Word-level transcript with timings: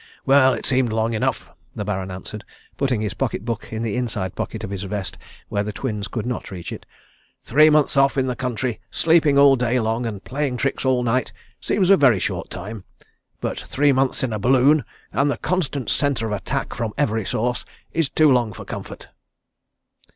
"Well, 0.25 0.55
it 0.55 0.65
seemed 0.65 0.91
long 0.91 1.13
enough," 1.13 1.47
the 1.75 1.85
Baron 1.85 2.09
answered, 2.09 2.43
putting 2.75 3.01
his 3.01 3.13
pocket 3.13 3.45
book 3.45 3.71
in 3.71 3.83
the 3.83 3.95
inside 3.95 4.33
pocket 4.33 4.63
of 4.63 4.71
his 4.71 4.81
vest 4.81 5.15
where 5.47 5.61
the 5.63 5.71
Twins 5.71 6.07
could 6.07 6.25
not 6.25 6.49
reach 6.49 6.71
it. 6.71 6.87
"Three 7.43 7.69
months 7.69 7.95
off 7.95 8.17
in 8.17 8.25
the 8.25 8.35
country 8.35 8.79
sleeping 8.89 9.37
all 9.37 9.55
day 9.55 9.79
long 9.79 10.07
and 10.07 10.23
playing 10.23 10.57
tricks 10.57 10.85
all 10.85 11.03
night 11.03 11.31
seems 11.59 11.91
a 11.91 11.97
very 11.97 12.17
short 12.17 12.49
time, 12.49 12.83
but 13.41 13.59
three 13.59 13.91
months 13.91 14.23
in 14.23 14.33
a 14.33 14.39
balloon 14.39 14.83
and 15.13 15.29
the 15.29 15.37
constant 15.37 15.87
centre 15.87 16.25
of 16.25 16.31
attack 16.31 16.73
from 16.73 16.93
every 16.97 17.23
source 17.23 17.63
is 17.93 18.09
too 18.09 18.31
long 18.31 18.53
for 18.53 18.65
comfort." 18.65 19.09